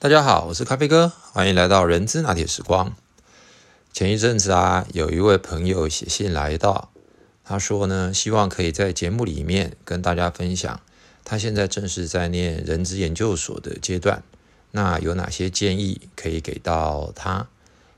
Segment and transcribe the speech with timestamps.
[0.00, 2.94] 大家好，我是咖啡哥，欢迎来到人资拿铁时光。
[3.92, 6.92] 前一阵子啊，有一位朋友写信来到，
[7.42, 10.80] 他说呢，希望可以在节目里面跟大家分享，
[11.24, 14.22] 他现在正是在念人资研究所的阶段，
[14.70, 17.48] 那有哪些建议可以给到他，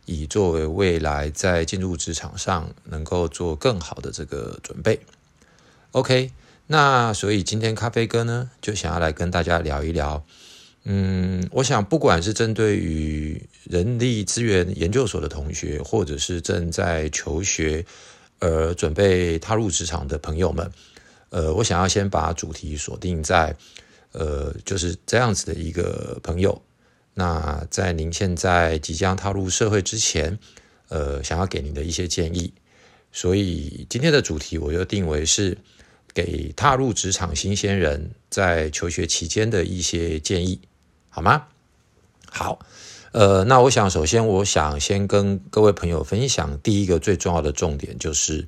[0.07, 5.01] 以作为未来在进入职场上能够做更好的这个准备。
[5.91, 6.33] OK，
[6.69, 10.25] 那所以今天咖啡哥呢，就想要来跟大家聊一聊。
[10.85, 17.85] 嗯，我想不管是针对于人力资源研究所的同学，或者是正在求学
[18.39, 20.73] 而准备踏入职场的朋友们，
[21.29, 23.55] 呃，我想要先把主题锁定在，
[24.13, 26.61] 呃，就是这样子的一个朋友。
[27.13, 30.39] 那在您现在即将踏入社会之前，
[30.89, 32.51] 呃，想要给您的一些建议。
[33.13, 35.59] 所以今天的主题我就定为是
[36.15, 40.59] 给踏入职场新鲜人在求学期间的一些建议。
[41.11, 41.45] 好吗？
[42.31, 42.61] 好，
[43.11, 48.47] 呃，那我想首先，我想先跟各位朋友分享第一个最重要的重点，就是，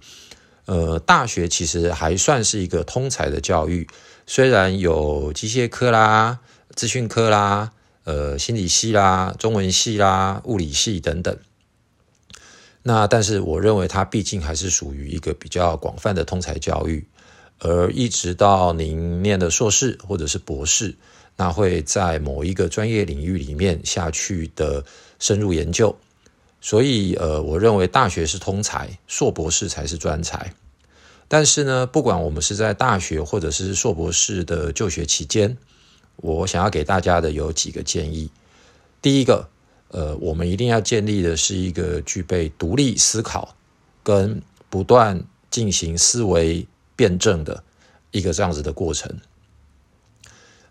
[0.67, 3.89] 呃，大学其实还算是一个通才的教育，
[4.25, 6.39] 虽然有机械科啦、
[6.77, 7.73] 资讯科啦、
[8.05, 11.37] 呃，心理系啦、中文系啦、物理系等等，
[12.85, 17.05] 那但是我认为它毕竟还是属于一个比较广泛的通才教育，
[17.59, 20.95] 而一直到您念的硕士或者是博士。
[21.37, 24.85] 那会在某一个专业领域里面下去的
[25.19, 25.97] 深入研究，
[26.61, 30.53] 所以呃，我认为大学是通才，硕博士才是专才。
[31.27, 35.57] 但是呢，不管我们是在大学或者是硕博士的就学期间，
[36.17, 38.31] 我想要给大家的有几个建议。
[39.01, 39.49] 第一个，
[39.89, 43.57] 呃，我们一定要建立的是一个具备独立思考
[44.03, 47.65] 跟不断进行思维辩证的
[48.11, 49.11] 一个这样子的过程。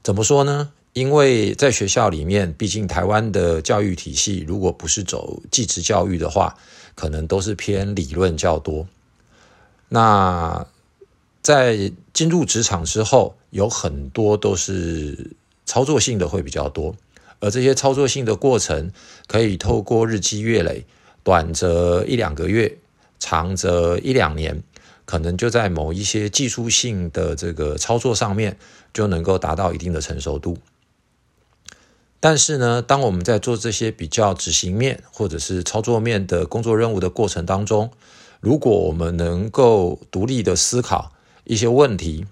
[0.03, 0.71] 怎么说呢？
[0.93, 6.57] 因为在学校里面，毕竟台湾的教育体系，如果不是走技职教育的话，
[6.95, 8.87] 可能都是偏理论较多。
[9.87, 10.65] 那
[11.41, 15.31] 在进入职场之后，有很多都是
[15.65, 16.95] 操作性的会比较多，
[17.39, 18.91] 而这些操作性的过程，
[19.27, 20.85] 可以透过日积月累，
[21.23, 22.77] 短则一两个月，
[23.19, 24.61] 长则一两年。
[25.11, 28.57] 可能就在某一些技术性的这个操作上面，
[28.93, 30.57] 就能够达到一定的成熟度。
[32.21, 37.91] 但是呢，当我们在做这些比较执行面或者是操作面的工作任务的过程当中，
[38.39, 41.11] 如果我们能够独立的思考
[41.43, 42.25] 一些问题，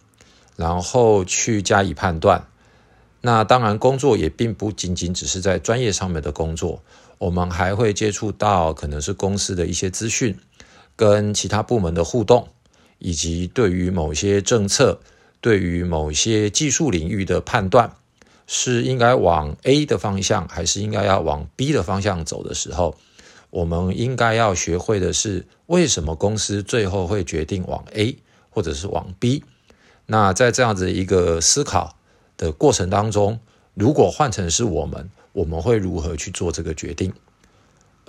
[0.56, 2.48] 然后去加以判断，
[3.20, 6.82] 那当然工作也并不仅仅只是在专业上面的工作，
[7.18, 10.40] 我们还会接触到可能是公司的一些资讯，
[10.96, 12.48] 跟其他部门的互动。
[13.00, 15.00] 以及对于某些政策、
[15.42, 17.96] 对于某些技术领域的判断，
[18.46, 22.98] 是应该往 A 的方向，还是应该要往 B 的方向走的时候，
[23.50, 28.18] 我们应该要学会的是，为什么公司最后会决定往 A，
[28.50, 29.44] 或者是往 B？
[30.06, 31.96] 那在这样子一个思考
[32.36, 33.40] 的过程当中，
[33.76, 37.14] 如果换成是我们，我们会如何去做这个决定？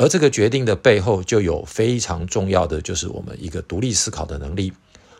[0.00, 4.72] 而这个决定的背后，就有非常重要的，就是我们一个独立思考的能力，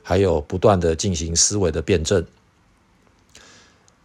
[0.03, 2.25] 还有不断的进行思维的辩证。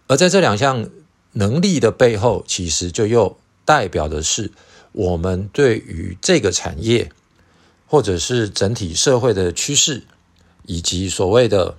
[0.07, 0.89] 而在这两项
[1.31, 4.51] 能力的背后，其实就又代表的是
[4.91, 7.09] 我们对于这个产业，
[7.87, 10.03] 或者是整体社会的趋势，
[10.65, 11.77] 以及所谓的，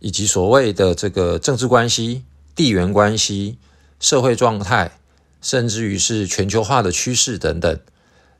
[0.00, 2.22] 以及所谓的这个政治关系、
[2.54, 3.56] 地缘关系、
[3.98, 4.98] 社会状态。
[5.44, 7.78] 甚至于是全球化的趋势等等，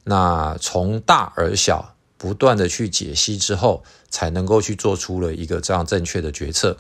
[0.05, 6.79] 那从大而小不断的去解析之后，才能够去做出了一个这样正确的决策。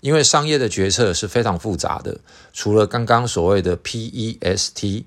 [0.00, 2.18] 因为商业的决策是非常复杂的，
[2.52, 5.06] 除了刚刚所谓的 P E S T，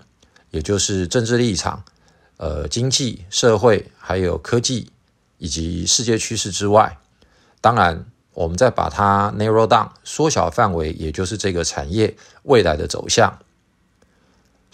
[0.52, 1.84] 也就是政治立场、
[2.38, 4.90] 呃经济社会还有科技
[5.38, 6.98] 以及世界趋势之外，
[7.60, 13.38] 当然我们再把它 narrow down 缩小范围，也就是这个产业未来的走向。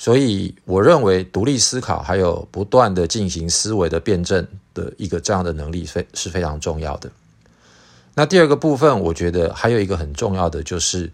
[0.03, 7.11] 所以，我认为独立思考还有不断的进行思维的辩证的一个这样的能力非是非常重要的。
[8.15, 11.11] 那第二个部分，我觉得还有一个很重要的就是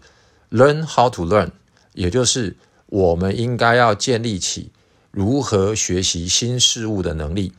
[0.50, 1.50] learn how to learn，
[1.92, 2.56] 也就是
[2.86, 4.70] 我们应该要建立起
[5.10, 7.52] 如何学习新事物的能力。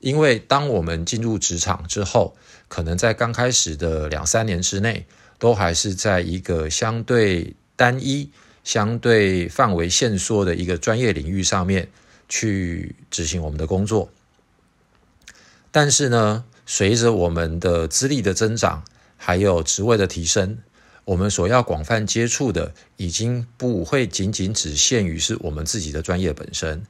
[0.00, 2.34] 因为当我们进入职场之后，
[2.68, 5.04] 可能在刚开始的两三年之内，
[5.38, 8.30] 都还是在一个相对单一。
[8.64, 11.88] 相对范围限缩的一个专业领域上面
[12.28, 14.10] 去执行我们的工作，
[15.70, 18.82] 但是呢，随着我们的资历的增长，
[19.16, 20.58] 还有职位的提升，
[21.04, 26.82] 我们所要广泛接触的，已经不会仅仅只限于是我们自己的专业本身，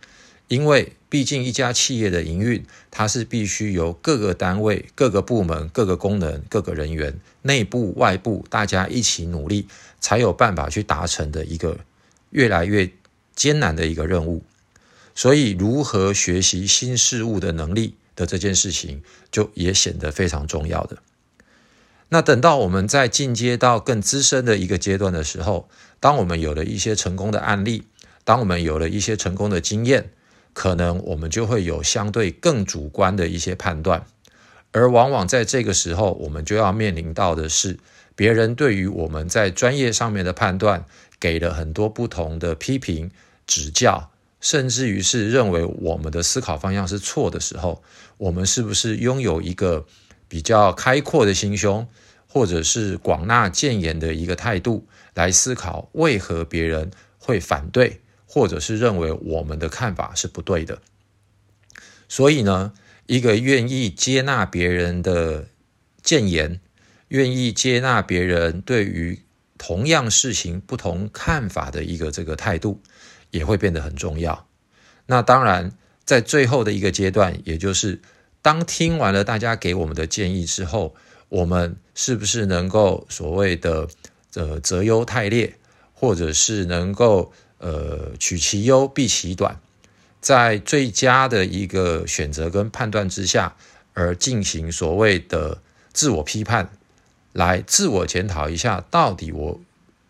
[0.48, 9.66] 因为毕竟一家企业的营运，它是必须由各个单位、各个部门、各个功能、各个人员，内部、外部，大家一起努力，
[10.00, 11.78] 才有办法去达成的一个
[12.30, 12.90] 越来越
[13.34, 14.42] 艰难的一个任务。
[15.14, 20.98] 所以，如何学习新事物的能力的这件事情，就也显得非常重要的。
[22.10, 25.68] 那等到我们在进阶到更资深的一个阶段的时候，
[26.00, 27.84] 当我们有了一些成功的案例，
[28.24, 30.10] 当我们有了一些成功的经验，
[30.54, 34.06] 可能我们就会有相对更主观的一些判断，
[34.72, 37.78] 而往往在这个时候，我们就要面临到的是
[38.14, 40.86] 别人对于我们在专业上面的判断，
[41.20, 43.10] 给了很多不同的批评
[43.46, 44.10] 指教，
[44.40, 47.82] 甚至于是认为我们的思考方向是错的时候，
[48.16, 49.84] 我们是不是拥有一个？
[50.26, 51.86] 比较开阔的心胸，
[52.26, 58.00] 或者是广纳谏言的一个态度来思考，为何别人会反对，
[58.34, 60.82] 或者是认为我们的看法是不对的。
[62.08, 62.72] 所以呢，
[63.06, 65.46] 一个愿意接纳别人的
[66.02, 66.60] 谏言，
[67.08, 69.22] 愿意接纳别人对于
[69.56, 72.82] 同样事情不同看法的一个这个态度，
[73.30, 74.48] 也会变得很重要。
[75.06, 75.70] 那当然，
[76.04, 78.00] 在最后的一个阶段，也就是。
[78.42, 80.94] 当听完了大家给我们的建议之后，
[81.30, 83.88] 我们是不是能够所谓的
[84.34, 85.54] 呃择优汰劣，
[85.94, 87.32] 或者是能够
[87.64, 89.58] 呃取其优避其短，
[90.20, 93.56] 在最佳的一个选择跟判断之下，
[93.94, 95.62] 而进行所谓的
[95.94, 96.68] 自我批判，
[97.32, 99.58] 来自我检讨一下，到底我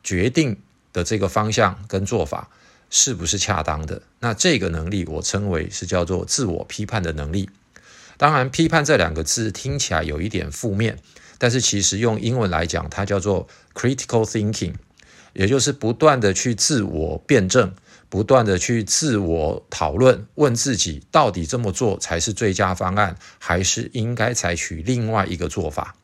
[0.03, 0.57] 决定
[0.93, 2.49] 的这个方向跟做法
[2.91, 4.03] 是不是恰当的？
[4.19, 7.49] 那这个能力我称为是叫做自我批判的能力。
[8.17, 10.99] 当然，批判这两个字听起来有一点负面，
[11.39, 14.75] 但是其实用英文来讲，它叫做 critical thinking，
[15.35, 17.75] 也就是不断的去自我辩证，
[18.09, 25.95] 不断的去自我讨论，问自己到底这么做才是最佳方案，还是应该采取另外一个做法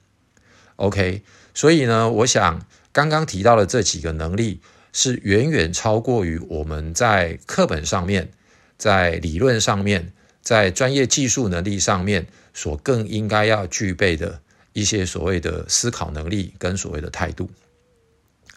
[0.77, 1.23] ？OK，
[1.55, 2.61] 所以呢，我想
[2.93, 4.61] 刚刚提到的这几个能力
[4.93, 8.31] 是远远超过于我们在课本上面，
[8.77, 10.13] 在理论上面。
[10.43, 14.41] 在专业技术能力上面，所更应该要具备的
[14.73, 17.51] 一些所谓的思考能力跟所谓的态度。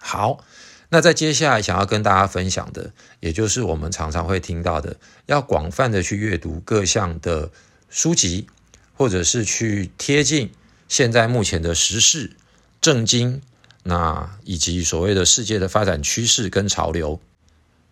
[0.06, 0.44] 好，
[0.90, 2.92] 那在接下来想要跟大家分享的，
[3.22, 4.98] 也就是我们常常会听到的，
[5.28, 7.50] 要广泛的去阅读各项的
[7.90, 8.48] 书籍，
[8.94, 10.52] 或者是去贴近
[10.90, 12.36] 现在目前的时事、
[12.82, 13.42] 政经，
[13.84, 17.22] 那以及所谓的世界的发展趋势跟潮流。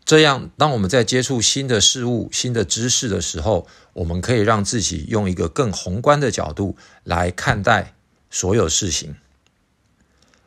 [0.04, 6.76] 这样，当我们在接触新的事物、新的知识的时候，我们可以让自己用一个更宏观的角度
[7.06, 7.94] 来看待
[8.30, 9.16] 所有事情。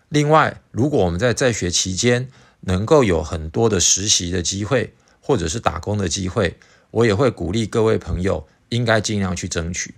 [0.08, 2.28] 另外，如果我们在在学期间
[2.60, 6.56] 能够有很多的实习的机会，或者是打工的机会，
[6.90, 9.94] 我也会鼓励各位朋友应该尽量去争取。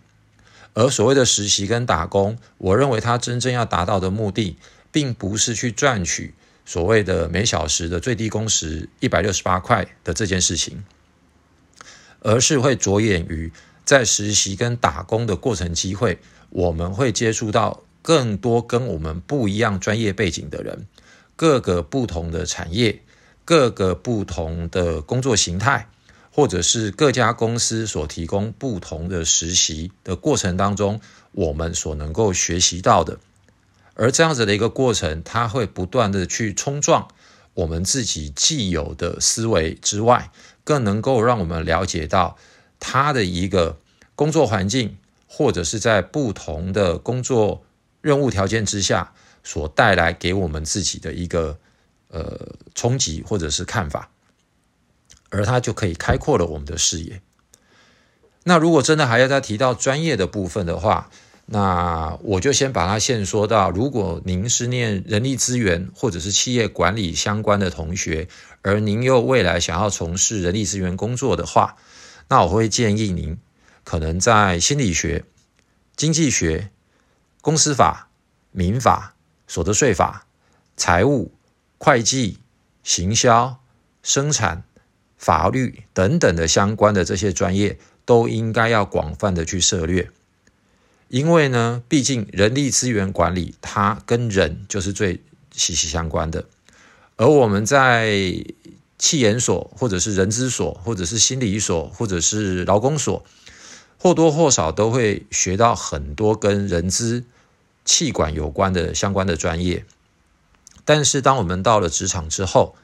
[0.74, 4.56] 而所谓的实习跟打工，我认为它真正要达到的目的，
[4.92, 6.34] 并不是去赚取。
[6.64, 10.84] 所谓的每小时的最低工时一百六十八块的这件事情，
[12.20, 13.52] 而是会着眼于
[13.84, 16.18] 在实习跟打工的过程机会，
[16.50, 20.86] 我们会接触到更多跟我们不一样专业背景的人，
[21.34, 23.02] 各个不同的产业，
[23.44, 25.88] 各个不同的工作形态，
[26.30, 31.00] 或者是各家公司所提供不同的实习的过程当中，
[31.32, 33.18] 我们所能够学习到的。
[33.94, 37.08] 而这样子的一个过程，它会不断的去冲撞
[37.54, 40.30] 我们自己既有的思维之外，
[40.62, 42.36] 更能够让我们了解到
[42.78, 43.80] 它的一个
[44.14, 44.96] 工作环境，
[45.26, 47.64] 或者是在不同的工作
[48.06, 51.58] 任务条件之下所带来给我们自己的一个
[52.06, 54.08] 呃冲击或者是看法，
[55.28, 57.20] 而它就可以开阔了我们的视野。
[58.44, 61.10] 那如果真的还要再提到专业的部分的话，
[61.46, 68.28] 那我就先把它限说到，如果您是念人力资源或者是企业管理相关的同学，
[68.62, 71.76] 而您又未来想要从事人力资源工作的话，
[72.28, 73.36] 那我会建议您
[73.82, 75.24] 可能在心理学、
[75.96, 76.70] 经济学、
[77.46, 78.08] 公司法、
[78.50, 79.14] 民法、
[79.46, 80.26] 所得税法、
[80.76, 81.30] 财务、
[81.78, 82.40] 会计、
[82.82, 83.60] 行销、
[84.02, 84.64] 生产、
[85.16, 90.10] 法律等等的相关的这些专业，都应该要广泛的去涉略。
[91.06, 95.22] 因为呢，毕竟人力资源管理它跟人就是最
[95.52, 96.46] 息息相关的，
[97.14, 98.44] 而我们在
[98.98, 103.24] 气研所，或者是人资所，或者是心理所，或者是劳工所，
[104.00, 107.22] 或多或少都会学到很多跟人资、
[107.86, 109.86] 气管有关的相关的专业。
[110.84, 112.76] 但是当我们到了职场之后，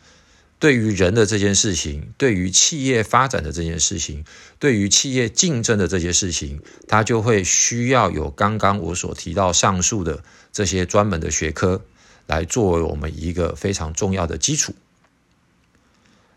[0.58, 4.24] 对于人的这件事情，对于企业发展的这件事情，
[4.58, 11.82] 对于企业竞争的这些事情，它就会需要有刚刚我所提到上述的这些专门的学科
[12.26, 14.72] 来作为我们一个非常重要的基础。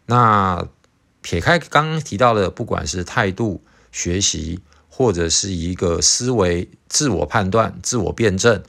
[0.07, 0.67] 那
[1.21, 4.59] 撇开刚刚提到的，不管是态度、学习，
[4.97, 8.63] 或者是一个思维、自我判断、自我辩证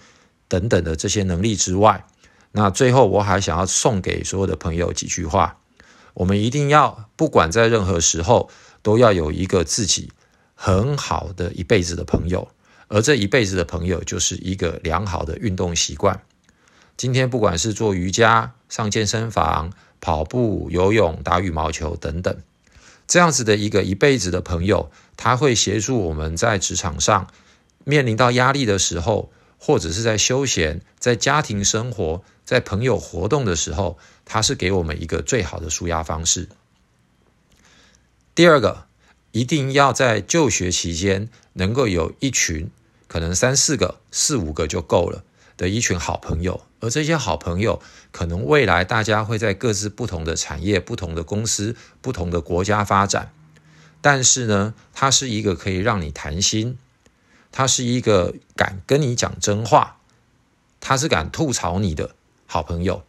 [0.48, 2.04] 等等的这些能力之外，
[2.50, 5.58] 那最后我还想要送给所有的朋友几句话：
[6.14, 8.50] 我们一定要不管在任何时候，
[8.82, 10.10] 都要有一个自己
[10.56, 12.48] 很好的一辈子的朋友，
[12.88, 16.20] 而这一辈子的朋友就是一个良好的运动习惯。
[16.96, 22.36] 今天不管是做瑜伽、上健身房、跑步、游泳、打羽毛球等等，
[23.06, 27.28] 这样子的一个一辈子的朋友，他会协助我们在职场上
[27.84, 29.30] 面临到压力的时候。
[29.58, 36.46] 或者是在休闲、在家庭生活、在朋友活动的时候，他是给我们一个最好的舒压方式。
[38.34, 38.86] 第二个，
[39.32, 42.70] 一定要在就学期间能够有一群，
[43.08, 45.24] 可能三四个、四五个就够了
[45.56, 47.80] 的一群好朋友，而这些好朋友，
[48.12, 53.32] 可能未来大家会在各自不同的产业、不同的公司、不同的国家发展，
[54.00, 56.78] 但是呢，它是一个可以让你谈心。
[57.52, 59.96] 他是一个敢跟你讲真话，
[60.78, 62.14] 他是敢吐槽你的
[62.46, 63.02] 好朋友。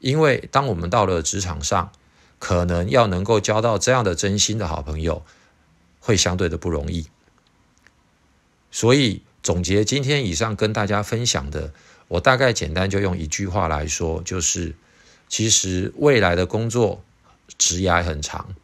[0.00, 1.92] 因为当我们到了职场上，
[2.40, 5.24] 可能要能够交到这样的真心的好朋友，
[6.00, 7.06] 会相对的不容易。
[8.72, 11.72] 所以总结今天以上跟大家分享的，
[12.08, 14.74] 我大概简单就用一句话来说，就是
[15.28, 17.04] 其实未来的工作
[17.56, 18.56] 职涯很长，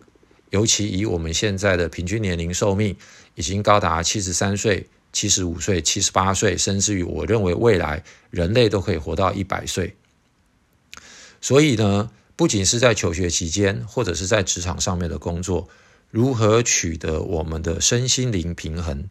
[0.50, 2.96] 尤其以我们现在的平均年龄寿命
[3.34, 4.88] 已经高达七十三岁。
[5.12, 9.96] 七十五岁、七十八岁，甚至于我认为未来人类都可以活到一百岁。
[11.40, 15.68] 所以呢，不仅是在求学期间，或者是在职场上面的工作，
[16.12, 19.08] 如何取得我们的身心灵平衡，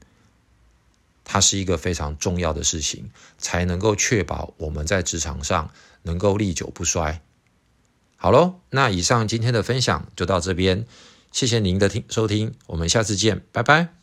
[1.31, 5.69] 它是一个非常重要的事情，才能够确保我们在职场上
[6.01, 7.21] 能够历久不衰。
[8.15, 10.87] 好喽，那以上今天的分享就到这边，
[11.31, 13.98] 谢谢您的听收听，我们下次见，拜拜。